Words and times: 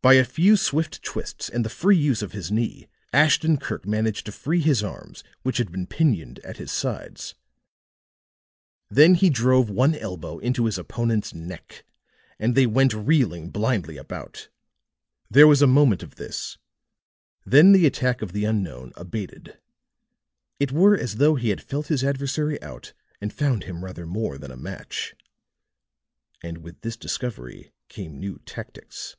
By 0.00 0.14
a 0.14 0.24
few 0.24 0.56
swift 0.56 1.02
twists 1.02 1.50
and 1.50 1.66
the 1.66 1.68
free 1.68 1.98
use 1.98 2.22
of 2.22 2.32
his 2.32 2.50
knee, 2.50 2.88
Ashton 3.12 3.58
Kirk 3.58 3.84
managed 3.84 4.24
to 4.24 4.32
free 4.32 4.62
his 4.62 4.82
arms 4.82 5.22
which 5.42 5.58
had 5.58 5.70
been 5.70 5.86
pinioned 5.86 6.38
at 6.38 6.56
his 6.56 6.72
sides; 6.72 7.34
then 8.88 9.16
he 9.16 9.28
drove 9.28 9.68
one 9.68 9.94
elbow 9.94 10.38
into 10.38 10.64
his 10.64 10.78
opponent's 10.78 11.34
neck, 11.34 11.84
and 12.38 12.54
they 12.54 12.64
went 12.64 12.94
reeling 12.94 13.50
blindly 13.50 13.98
about. 13.98 14.48
There 15.30 15.46
was 15.46 15.60
a 15.60 15.66
moment 15.66 16.02
of 16.02 16.14
this, 16.14 16.56
then 17.44 17.72
the 17.72 17.84
attack 17.84 18.22
of 18.22 18.32
the 18.32 18.46
unknown 18.46 18.92
abated; 18.96 19.60
it 20.58 20.72
were 20.72 20.96
as 20.96 21.16
though 21.16 21.34
he 21.34 21.50
had 21.50 21.60
felt 21.60 21.88
his 21.88 22.02
adversary 22.02 22.58
out 22.62 22.94
and 23.20 23.30
found 23.30 23.64
him 23.64 23.84
rather 23.84 24.06
more 24.06 24.38
than 24.38 24.50
a 24.52 24.56
match. 24.56 25.14
And 26.42 26.58
with 26.58 26.80
this 26.80 26.96
discovery 26.96 27.72
came 27.90 28.18
new 28.18 28.38
tactics. 28.46 29.14